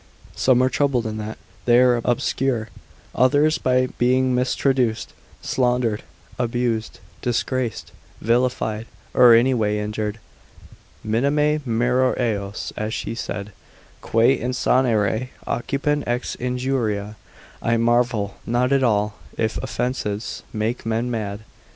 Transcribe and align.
Some 0.35 0.63
are 0.63 0.69
troubled 0.69 1.05
in 1.05 1.17
that 1.17 1.37
they 1.65 1.77
are 1.79 2.01
obscure; 2.03 2.69
others 3.13 3.59
by 3.59 3.85
being 3.99 4.35
traduced, 4.43 5.13
slandered, 5.43 6.01
abused, 6.39 6.99
disgraced, 7.21 7.91
vilified, 8.19 8.87
or 9.13 9.35
any 9.35 9.53
way 9.53 9.79
injured: 9.79 10.19
minime 11.05 11.61
miror 11.67 12.19
eos 12.19 12.73
(as 12.75 12.95
he 12.95 13.13
said) 13.13 13.51
qui 14.01 14.39
insanire 14.39 15.27
occipiunt 15.45 16.03
ex 16.07 16.33
injuria, 16.33 17.15
I 17.61 17.77
marvel 17.77 18.37
not 18.47 18.71
at 18.71 18.81
all 18.81 19.19
if 19.37 19.57
offences 19.61 20.41
make 20.51 20.83
men 20.83 21.11
mad. 21.11 21.41